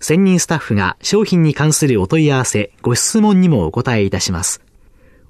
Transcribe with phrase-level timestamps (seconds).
[0.00, 4.60] 専任スタッフが商品に関するお問い合わせ、ご質問にもお答えいたします。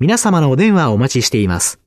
[0.00, 1.80] 皆様のお電話をお待ちしています。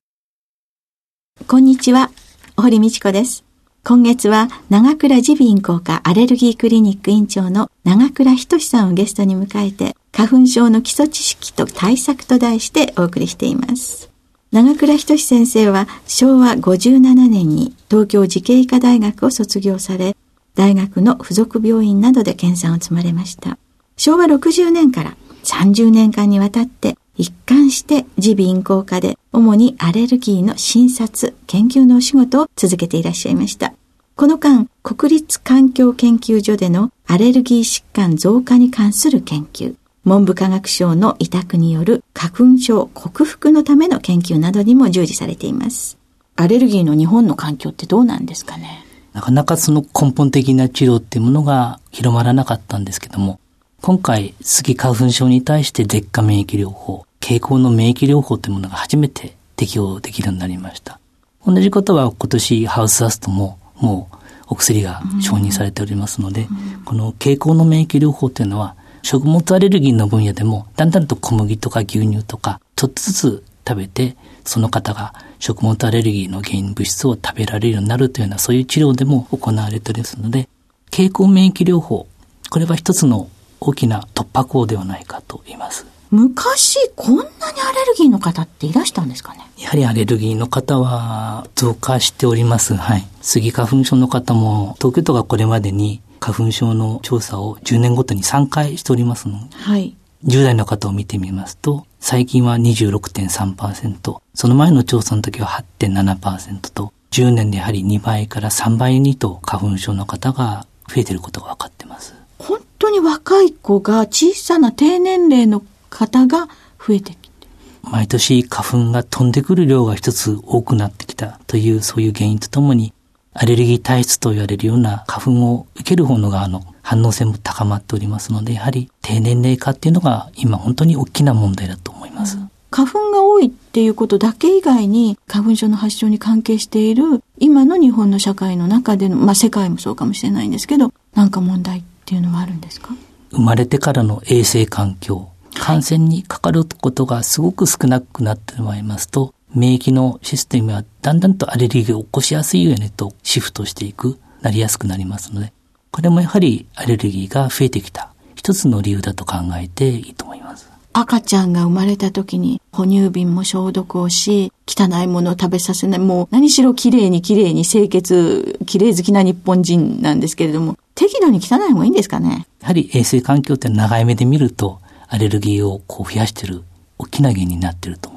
[1.47, 2.11] こんにちは、
[2.57, 3.45] 堀道子です。
[3.83, 14.09] 今月は長倉耳鼻咽喉科アレルギークリニック院長の長倉仁さんをゲストに迎えて花粉症の基礎知識と対策と題してお送りしています。
[14.51, 20.15] 長倉仁先生は昭和57年に東京慈恵医科大学を卒業され、
[20.55, 23.57] 大学の附属病院などで研鑽を積まれました。
[23.95, 33.73] 昭和60年から30年間にわたって一貫して耳鼻咽喉科で主にアレルギーの診察、研究のお仕事を続けていらっしゃいました。
[34.15, 45.95] この間、国立環境研究所でのアレルギー疾患増加に関する研究、文部科学省の委託による花粉症克服のための研究などにも従事されています。
[46.35, 48.83] アレルギーの日本の環境ってどうなんですかね？
[49.13, 53.39] なかなかその根本的な治療っていうものが広まらなかったんですけども、
[53.81, 60.99] 今回、スギ花粉症に対して舌下免疫療法、経口の免疫療法というものが初めて適用できるようになりました。
[61.45, 66.47] 同じことは今年ハウスダストももうお薬が承認されておりますので、
[66.85, 80.47] この経口の免疫療法というのは食物アレルギーの分野でもだんだんと小麦とか牛乳とかちょっとずつ食べてその方が食物アレルギーの原因物質を食べられるようになるというようなそういう治療でも行われておりますので
[80.89, 82.07] 経口免疫療法
[82.49, 83.29] これは一つの
[83.59, 85.85] 大きな突破口ではないかと言います。
[86.09, 89.39] 昔、こんなにアレルギーの方っていらしたんですかね？
[89.57, 92.75] やはりアレルギーの方は増加しております。
[92.75, 93.07] はい。
[93.21, 99.95] スギ花粉症の方も、東京都がこれまでに花粉症の調査を10年ごとに3回しておりますので、はい。
[100.23, 105.47] 10代の方を見てみますと、最近は26.3%、その前の調査の時は
[105.79, 112.13] 8.7%と、10年でやはり2倍から3倍にと花粉症の方が増えていることが分かってます。
[112.37, 116.47] 本当に若い子が小さな低年齢の方が
[116.79, 117.47] 増えてきて。
[117.81, 122.93] 毎年花粉が飛んでくる量が一つ多くなってきたというそういう原因とともに、
[123.33, 132.37] アレルギー体質と言われるような花粉を受ける方の側の反応性も高まっておりますので、やはり低年齢化っていうのが今本当に大きな問題だと思います。
[132.37, 142.95] うん花粉が多いっていうことだけ以外に花粉症の発症に関係している今の日本の社会の中での、まあ世界もそうかもしれないんですけど、なんか問題っていうのはあるんですか？
[143.31, 155.51] 生まれてからの衛生環境、感染にかかることがすごく少なくなってまいりますと、免疫のシステムはだんだんとアレルギーを起こしやすいよねとシフトしていく、なりやすくなりますので、
[155.91, 160.71] これもやはりアレルギーが増えてきた一つの理由だと考えていいと思います。
[160.93, 172.45] 赤ちゃんが生まれた時に哺乳瓶も消毒をし、汚いものを食べさせない、もう何しろ綺麗に綺麗に清潔、綺麗好きな日本人なんですけれども、適度に汚い方がいいんですかね？
[172.61, 176.63] やはり衛生環境って長い目で見ると、アレルギーをこう増やしてる
[176.97, 178.10] 大きな原因になっていると。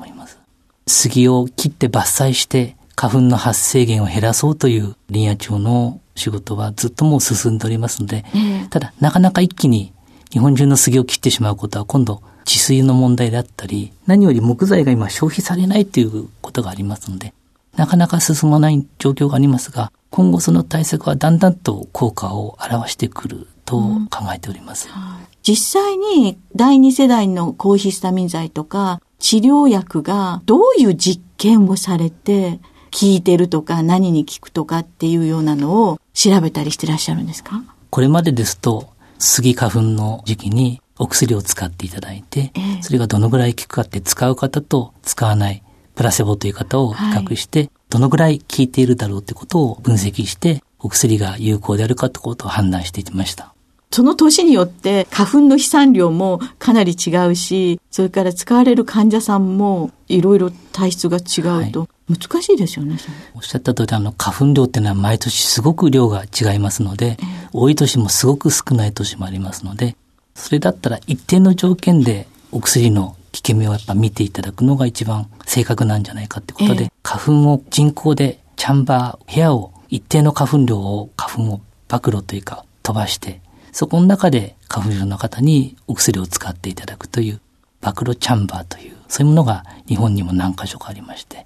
[0.87, 9.93] 杉を切って伐採して花粉の発生源を減らそうという林野庁の仕事はずっともう進んでおりますので、えー、ただなかなか一気に
[10.31, 17.33] 日本中の杉を切ってしまうことは今度治水の問題だったり、何より木材が今消費されないということがありますので、
[17.77, 23.77] なかなか進まない状況がありますが、今後その対策はだんだんと効果を表してくると
[24.11, 24.89] 考えております。
[24.89, 24.95] うん。
[24.95, 32.61] はい、実際に第二世代の抗ヒスタミン剤とか治療薬がどういう実験をされて
[32.93, 37.63] 効いてるとか何に効くとかっていうようなのを調べたりしてらっしゃるんですか？
[37.89, 45.63] これまでですと、スギ花粉の時期にお薬を使っていただいて、それがどのぐらい効くかって使う方と使わない
[45.95, 53.54] プラセボという方を比較して、どのぐらい効いているだろうってことを分析して、お薬が有効であるかってことを判断していました。
[53.95, 62.97] その年によって花粉の飛散量もかなり違うし、それから使われる患者さんもいろいろ体質が違うと、難しいですよね。
[63.37, 69.95] おっしゃった通り、あの、花粉量っていうのは毎年すごく量が違いますので、えー、多い年もすごく少ない年もありますので、
[70.35, 83.41] それだったら一定の条件でお薬の効き目をやっぱ見ていただくのが一番正確なんじゃないかってことで、えー、花粉を人工でチャンバー、部屋を一定の花粉量を花粉を暴露というか飛ばして
[83.75, 87.41] そこの中で花粉症の方にお薬を使っていただくという、
[87.81, 91.39] 暴露チャンバーという、そういうものが日本にも何箇所かありまして、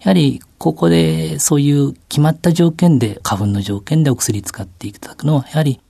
[0.00, 5.80] やはりここでそういう決まった条件で、花粉の条件でお薬使っていただくのは、やはり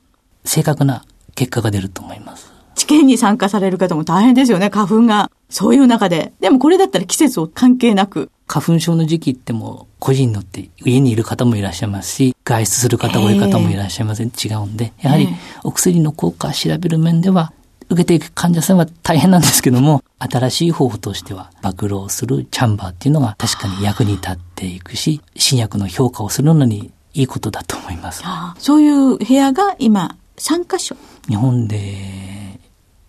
[0.45, 1.03] 正確な
[1.35, 2.53] 結果が出ると思います。
[2.75, 5.31] 治験に参加される方も大変ですよね、花粉が。
[5.49, 6.35] そういう中で。
[6.41, 8.31] でもこれだったら季節を関係なく。
[8.47, 14.29] 花粉症の時期っても個人によって家にいる方もいらっしゃいますし、外出する方多い方もいらっしゃいません。
[14.29, 15.29] 違うんで、やはり
[15.65, 17.53] お薬の効果を調べる面では、
[17.89, 28.23] 受けていく患者さんは大変なんですけども、新しい方法としては、暴露するチャンバーっていうのが確かに役に立っていくし、新薬の評価をするのにいいことだと思います。
[28.59, 30.97] そういう部屋が今、3箇所。
[31.29, 32.59] 日本で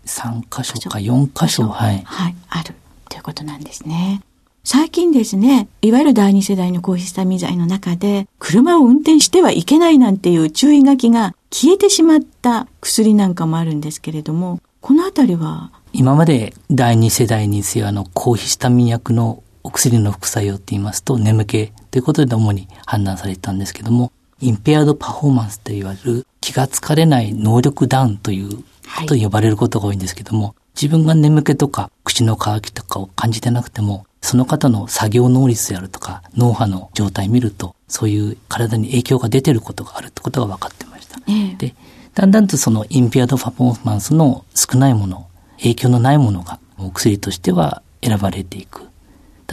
[0.05, 2.01] 3箇所か4箇所、はい。
[2.05, 2.73] はい、ある
[3.09, 4.21] ということなんですね。
[4.69, 15.71] 最近ですね、いわゆる第二世代の抗ヒスタミン剤の中で、車を運転してはいけないなんていう注意書きが消えてしまった薬なんかもあるんですけれども、このあたりは？
[15.93, 24.11] 今まで第二世代にせよあの抗ヒスタミン薬のお薬の副作用って言いますと眠気ということで主に判断されてたんですけども、
[24.41, 28.63] インペアードパフォーマンスと言われる気がつかれない能力ダウンというこ
[29.07, 41.17] と呼ばれることが多いんですけども、はい、自分が眠気とか口の渇きとかを感じてなくても、その方の作業能率であるとか、脳波の状態見ると、そういう体に影響が出てることがあるってことが分かってました。
[41.29, 41.75] ええ、で、
[42.13, 45.29] だんだんとそのインピアドパフォーマンスの少ないもの、
[45.59, 48.89] 影響のないものがお薬としては選ばれていく。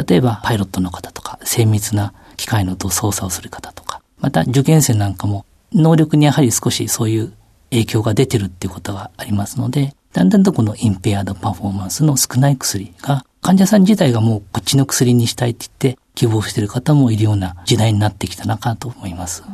[0.08, 7.32] 例えば、パイロットの方とか、精密な機械の操作をする方とか、また受験生なんかも能力にやはり少しそういう
[7.70, 19.44] 影響が出てるっていうことがありますので、だんだんとこのインペアードパフォーマンスの少ない薬が患者さん自体がもうこっちの薬にしたいって言って希望している方もいるような時代になってきたなかと思います。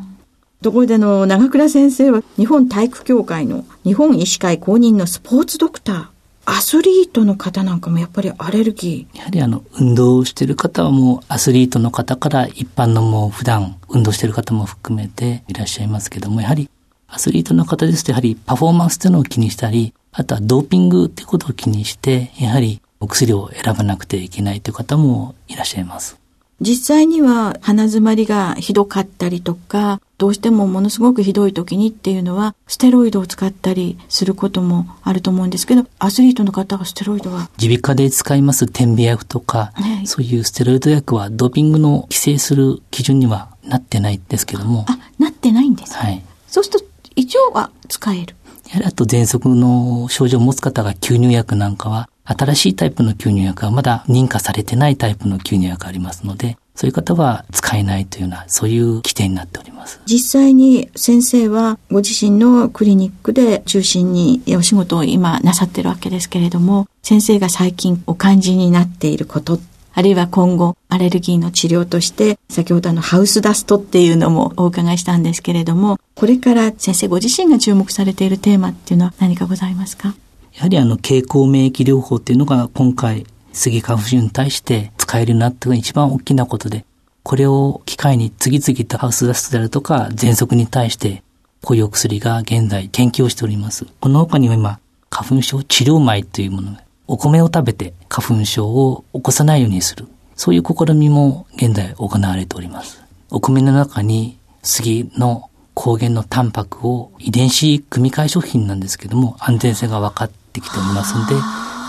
[0.62, 6.06] ところでの長倉先生は日本体育協会の日本医師会公認のスポーツドクター
[6.44, 9.18] アスリートの方なんかもやっぱりアレルギー。
[9.18, 16.70] やはりあの、運動してる方はもうアスリートの方から一般のもう普段運動してる方も含めていらっしゃいますけども、やはり
[17.08, 26.20] アスリートの方ですとやはりパフォーマンスというのを気にしたり、あとはドーピングっていうことを気にして、やはりお薬を選ばなくてはいけないという方もいらっしゃいます。
[26.60, 44.84] 実際には鼻詰まりがひどかったりとか、どうしてもものすごくひどい時にっていうのは、ステロイドを使ったりすることもあると思うんですけど、アスリートの方はステロイドは耳鼻科で使います点鼻薬とか、ね、そういうステロイド薬はドーピングの規制する基準にはなってないんですけども。
[44.86, 46.22] あ、なってないんですか、はい。
[46.46, 46.84] そうすると、
[47.16, 48.36] 一応は使える。
[48.68, 60.00] やはりあと喘息の症状を持つ方が吸入薬なんかは、新しいタイプの吸入薬はまだ認可されてないタイプの吸入薬がありますので、そういう方は使えないというような、そういう規定になっております。
[60.06, 69.58] 実際に先生はご自身のクリニックで中心にお仕事を今なさってるわけですけれども、先生が最近お感じになっていること
[69.92, 80.14] あるいは今後アレルギーの治療として先ほどあのハウスダストっていうのもお伺いしたんですけれどもこれから先生ご自身が注目されているテーマっていうのは何かございますか？
[80.60, 86.84] やはりあの経口免疫療法っていうのが今回スギ花粉症に対して使えるなっていうのが一番大きなことで、
[87.22, 91.22] これを機会に次々とハウスダストであるとか、喘息に対して
[91.62, 93.86] こういうお薬が現在研究をしております。
[94.00, 96.76] この他には今、花粉症治療米というもの、
[97.06, 100.08] お米を食べて花粉症を起こさないようにする。
[100.36, 103.02] そういう試みも現在行われております。
[103.30, 111.34] お米の中に杉の高原のタンパクを遺伝子組み換え食品なんですけども、安全性が分かってきておりますので、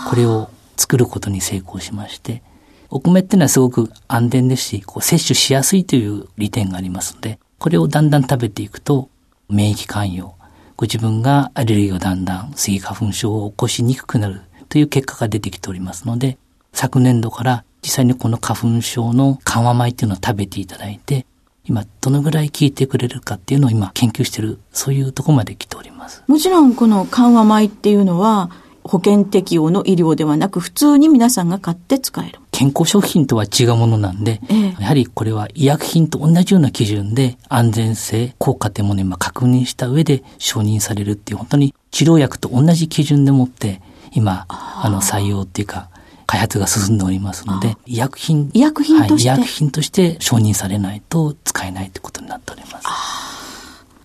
[0.08, 2.42] これを作ることに成功しまして、
[2.90, 9.08] お米っていうのはすごく安全ですし、こう摂取しやすいという利点がありますので、これをだんだん食べていくと、
[9.48, 10.34] 免疫関与、
[10.76, 16.38] ご自分がアレルギーをだんだんスギ花粉症を起こしにくくなるという結果が出てきておりますので、
[16.72, 21.26] 昨年度から実際にこの花粉症の緩和米っていうのを食べていただいて、
[21.64, 26.24] 今どのぐらい効いてくれるかっていうのを今研究している、そういうところまで来ております。
[26.26, 28.50] もちろんこの緩和米っていうのは、
[28.84, 32.40] 保険適用の医療ではなく、普通に皆さんが買って使える。
[32.50, 43.80] 健康食品とは違うものなんで、ええ、やはりこれは医薬品と同じような基準で安全性、効果というものを今確認した上で承認されるっていう本当に治療薬と同じ基準でもって
[44.12, 45.88] 今、あの採用っていうか
[46.32, 52.86] 開発が進んでおりますので、医薬品、医薬品として、はい、医薬品として承認されないと使えないということになっております。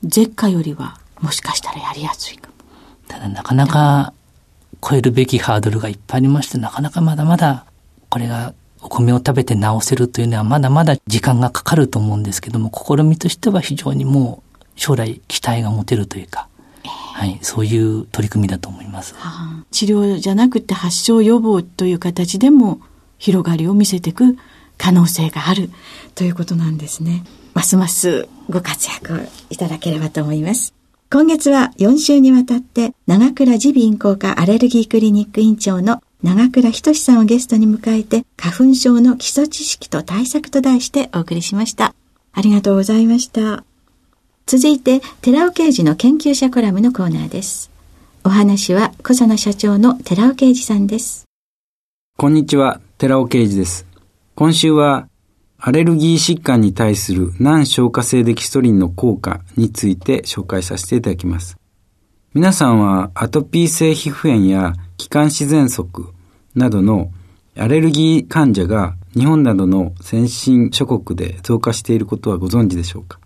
[0.03, 2.53] 舌下よりはもしかしたらやりやすいかも。
[3.07, 4.11] ただなかなか
[4.85, 7.65] 超えるべきハードルがいっぱいありまして、なかなかまだまだ
[8.09, 16.46] これがお米を食べて治せるというのはまだまだ時間がかかると思うんですけども、試みとしては非常にもう将来期待が持てるというか、
[17.17, 19.15] はい、そういう取り組みだと思います。
[19.71, 22.79] 治療じゃなくて発症予防という形でも
[23.17, 24.37] 広がりを見せていく
[24.77, 25.71] 可能性がある
[26.13, 27.23] ということなんですね。
[27.55, 30.75] ますますご活躍いただければと思います。
[31.11, 41.95] 今月は4週にわたって長倉耳鼻咽喉科アレルギークリニック院長の長倉仁さんをゲストに迎えて花粉症の基礎知識と対策と題してお送りしました。
[42.33, 43.66] ありがとうございました。
[44.47, 47.69] 続いて、寺尾刑事の研究者コラムのコーナーです。
[48.23, 51.25] お話は小佐野社長の寺尾刑事さんです。
[52.17, 53.85] こんにちは、寺尾刑事です。
[54.35, 55.09] 今週は、
[55.59, 61.57] アレルギー疾患に対する難消化性デキストリンの効果について紹介させていただきます。
[62.33, 66.13] 皆さんはアトピー性皮膚炎や気管支喘息
[66.55, 67.11] などの
[67.57, 73.19] アレルギー患者が日本などの先進諸国で増加していることはご存知でしょうか？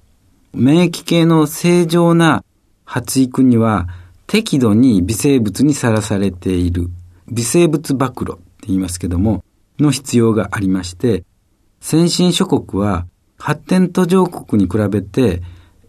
[0.53, 2.43] 免疫系の正常な
[2.85, 3.87] 発育には
[4.27, 6.89] 適度に微生物にさらされている。
[7.29, 9.43] 微生物暴露って言いますけども
[9.79, 11.23] の必要がありまして
[11.79, 13.05] 先進諸国は
[13.37, 15.41] 発展途上国に比べて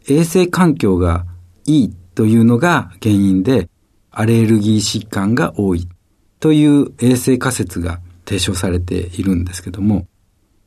[0.09, 1.26] 衛生環境が
[1.66, 3.69] いいというのが原因で
[4.11, 5.88] アレルギー疾患が多い
[6.38, 10.07] という衛生仮説が提唱されているんですけども、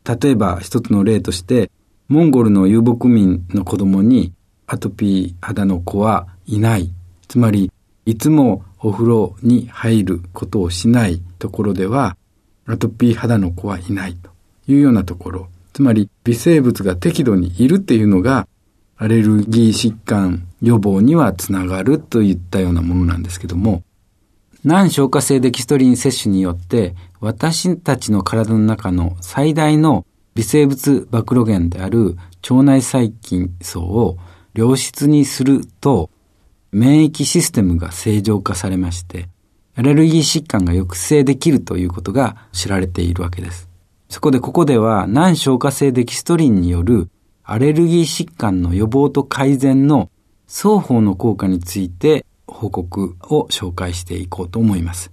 [0.04, 1.70] 例えば一つの例として、
[2.08, 4.32] モンゴルの遊牧民の子供に
[4.68, 6.92] アトピー肌の子はいない。
[7.28, 7.72] つまり、
[8.06, 12.16] いつもお風呂に入ることをしないところでは、
[12.68, 14.30] アトピー肌の子はいないと
[14.68, 15.48] いうようなところ。
[15.74, 18.48] つまり、微生物が適度にいるっていうのが、
[18.98, 23.84] アレルギー疾患予防にはつながるといったようなものなんですけども、
[24.64, 32.18] 難消化性デキストリン摂取によって私たちの体の中の最大の微生物暴露源である
[32.50, 34.18] 腸内細菌層を
[34.54, 36.10] 良質にすると
[36.72, 39.30] 免疫システムが正常化されまして
[39.78, 43.70] アレルギー疾患が抑制できるということが知られているわけです。
[44.08, 47.10] そこでここでは難消化性デキストリンによる
[47.44, 50.10] アレルギー疾患の予防と改善の
[50.48, 55.12] 双方の効果について報告を紹介していこうと思います。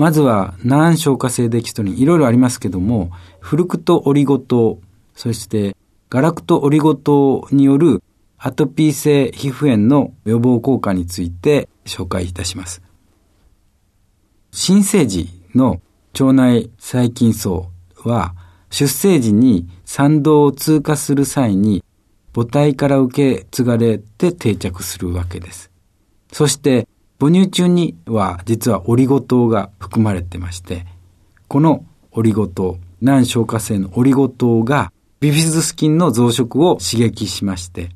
[0.00, 4.80] まずは難消化性デキストリン、いろいろありますけども、フルクトオリゴ糖、
[5.14, 5.76] そして
[6.08, 8.02] ガラクトオリゴ糖による
[8.38, 12.80] アトピー性皮膚炎の予防効果について紹介いたします。
[14.52, 15.82] 新生児の
[16.18, 18.34] 腸内細菌層は
[18.70, 21.84] 出生時に産道を通過する際に
[22.34, 25.70] 母体から受け継がれて定着するわけです。
[26.32, 26.88] そして
[27.20, 30.86] 母乳中には実はオリゴ糖が含まれてまして、
[31.48, 37.90] このオリゴ糖、難消化性のオリゴ糖がビフィズス菌の増殖を刺激しまして、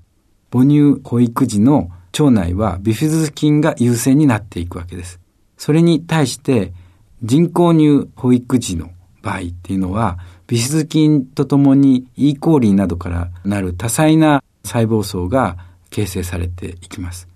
[0.52, 5.18] 母乳保育時の腸内はビフィズス菌が優勢になっていくわけです。
[5.56, 6.74] それに対して
[7.22, 8.90] 人工乳保育時の
[9.22, 15.56] 場合っていうのはビフィズ菌とともに E コーリーなどからなる多彩な細胞層が
[15.88, 17.33] 形成されていきます。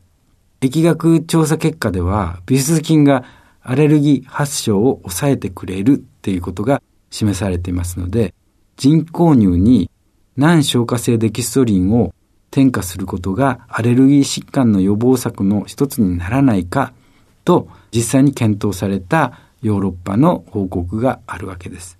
[0.61, 3.25] 疫学調査結果では、ビフィズ菌が
[3.63, 8.35] アレルギー発症を抑えてくれるっていうことが示されていますので、
[8.77, 9.89] 人工乳に
[10.37, 12.13] 難消化性デキストリンを
[12.51, 16.93] 添加することがアレルギー疾患の予防策の一つにならないか
[17.45, 21.99] と実際に検討されたヨーロッパの報告があるわけです。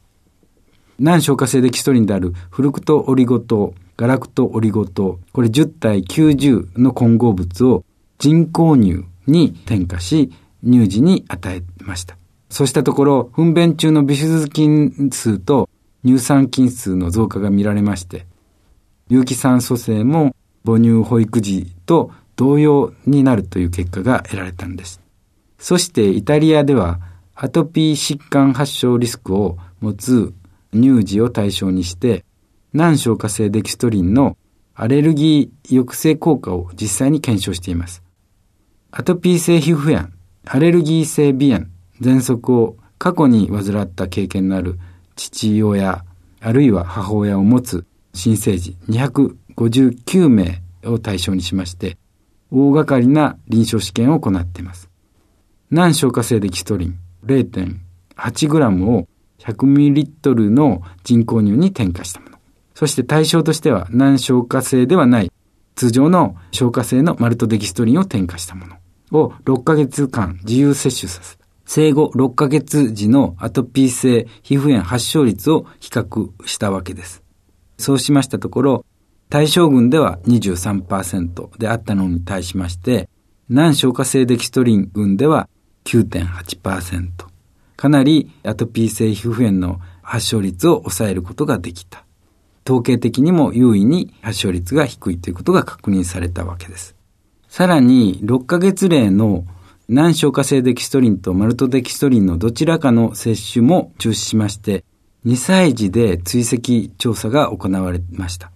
[0.99, 7.85] 難消化性デキストリンであるフルクトオリゴ糖、ガラクトオリゴ糖、これ10対90の混合物を
[8.19, 10.33] 人工乳に添加し、
[10.65, 12.17] 乳児に与えました。
[12.51, 15.69] そうしたところ、糞便中のビフィズ菌数と
[16.05, 18.27] 乳酸菌数の増加が見られまして、
[19.09, 20.35] 有機酸素性も
[20.65, 25.01] 母乳保育時と同様になるという結果が得られたんです。
[25.59, 27.01] そしてイタリアでは
[27.35, 30.35] アトピー疾患発症リスクを持つ
[30.73, 32.25] 乳児を対象にして、
[32.73, 34.37] 難消化性デキストリンの
[34.75, 38.03] アレルギー抑制効果を実際に検証しています。
[38.91, 40.09] アトピー性皮膚炎、
[40.47, 41.67] アレルギー性鼻炎、
[42.01, 44.79] 喘息を過去に患った経験のある
[45.15, 46.05] 父親
[46.41, 51.99] あるいは母親を持つ新生児259名を対象にしまして、
[52.51, 54.89] 大掛かりな臨床試験を行っています。
[55.71, 59.07] 難消化性デキストリン 0.8g を
[59.41, 62.39] 100ml の人工乳に添加したもの。
[62.75, 65.33] そして対象としては難消化性ではない
[65.79, 68.77] 通常の消化性のマルトデキストリンを添加したもの
[69.13, 71.45] を6ヶ月間自由摂取させた。
[71.67, 77.23] 生後6ヶ月時のアトピー性皮膚炎発症率を比較したわけです。
[77.79, 78.87] そうしましたところ、
[79.31, 83.09] 対象群では23%であったのに対しまして、
[83.49, 85.49] 難消化性デキストリン群では
[85.85, 87.09] 9.8%。
[87.77, 92.08] かなりアトピー性皮膚炎の発症率を抑えることができた。
[92.69, 96.95] 統計的にも優位に発症率が低いということが確認されたわけです。
[97.49, 99.47] さらに、6ヶ月例の
[99.89, 104.85] 難消化性デキストリンとマルトデキストリンのどちらかの接種も中止しまして、
[105.25, 108.53] 2歳児で追跡調査が行われました。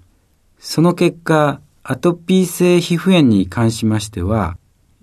[0.58, 4.58] その結果、アトピー性皮膚炎に関しましては、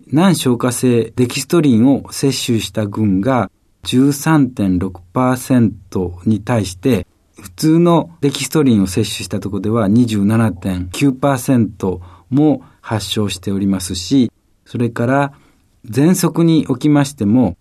[0.06, 3.50] 難消化性デキストリンを摂取した群が
[3.86, 7.08] 13.6%に対して、
[7.42, 14.32] 普通のデキストリンを摂取したところでは27.9%も発症しておりますし、
[14.66, 15.34] それから
[15.88, 17.58] 喘息におきましても、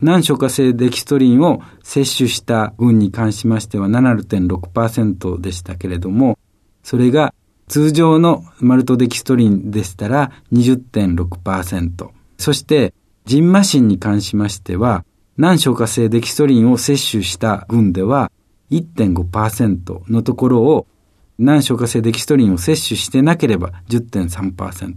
[0.00, 6.38] 難消化性デキストリンを摂取した群に関しましては7.6%でしたけれども、
[6.82, 7.34] それが
[7.66, 12.08] 通常のマルトデキストリンでしたら20.6%。
[12.38, 12.94] そして、
[13.26, 15.04] ジンマシンに関しましては、
[15.36, 18.32] 難消化性デキストリンを摂取した群では
[18.70, 20.86] 1.5%のところを、
[21.38, 24.94] 難消化性デキストリンを摂取してなければ10.3%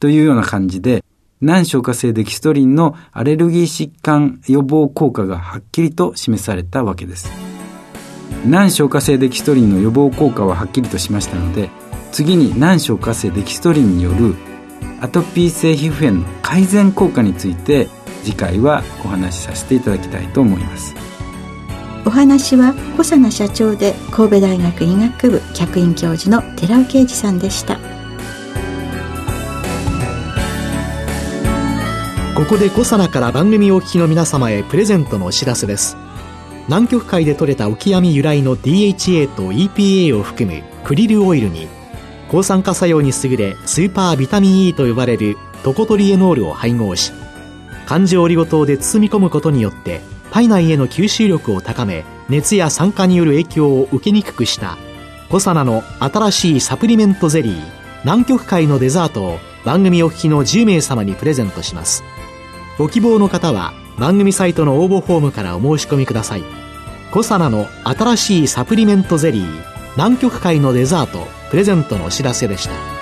[0.00, 1.04] というような感じで、
[1.40, 7.30] 難消化性デキストリンのアレルギー疾患予防効果がはっきりと示されたわけです。
[8.46, 11.70] 難消化性デキストリンの予防効果ははっきりとしましたので、
[12.12, 14.36] 次に難消化性デキストリンによる
[15.00, 17.88] アトピー性皮膚炎の改善効果について
[18.22, 21.11] 次回はお話しさせていただきたいと思います
[22.04, 27.78] お話は小佐奈社長で神戸大学医学部客員教授の寺尾啓二さんでした。
[32.34, 35.96] ここで小佐奈から番組お聞きの皆様へプレゼントのお知らせです。
[36.66, 41.68] 南極海で採れたオキアミ由来の DHA と EPA を含むクリルオイルに
[42.28, 47.12] 抗酸化作用に優れスーパービタミン E と呼ばれるトコトリエノールを配合し
[47.86, 50.00] 環状オリゴ糖で包み込むことによって
[50.32, 54.78] 体内への吸収力を高め熱や酸化による影響を受けにくくした
[55.28, 62.02] コサナの新しいサプリメントゼリー南極海のデザートを番組お聞きの10名様にプレゼントします。
[62.78, 66.42] ご希望の方は番組サイトの応募フォームからお申し込みください。
[67.12, 69.64] コサナの新しいサプリメントゼリー
[69.96, 73.01] 南極海のデザートプレゼントのお知らせでした。